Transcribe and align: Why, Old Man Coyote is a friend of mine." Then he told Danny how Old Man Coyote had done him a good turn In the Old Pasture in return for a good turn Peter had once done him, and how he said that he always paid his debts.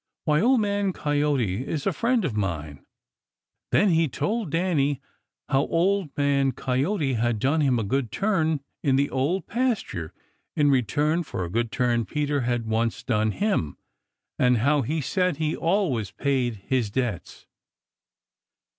Why, 0.25 0.41
Old 0.41 0.61
Man 0.61 0.93
Coyote 0.93 1.63
is 1.67 1.85
a 1.85 1.93
friend 1.93 2.25
of 2.25 2.35
mine." 2.35 2.83
Then 3.71 3.89
he 3.89 4.07
told 4.07 4.49
Danny 4.49 4.99
how 5.47 5.67
Old 5.67 6.09
Man 6.17 6.53
Coyote 6.53 7.13
had 7.13 7.37
done 7.37 7.61
him 7.61 7.77
a 7.77 7.83
good 7.83 8.11
turn 8.11 8.61
In 8.81 8.95
the 8.95 9.11
Old 9.11 9.45
Pasture 9.45 10.11
in 10.55 10.71
return 10.71 11.21
for 11.21 11.45
a 11.45 11.51
good 11.51 11.71
turn 11.71 12.05
Peter 12.05 12.41
had 12.41 12.65
once 12.65 13.03
done 13.03 13.29
him, 13.29 13.77
and 14.39 14.57
how 14.57 14.81
he 14.81 15.01
said 15.01 15.35
that 15.35 15.39
he 15.39 15.55
always 15.55 16.09
paid 16.09 16.55
his 16.65 16.89
debts. 16.89 17.45